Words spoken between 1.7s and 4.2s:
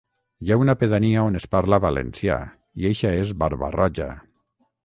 valencià i eixa és Barba-roja.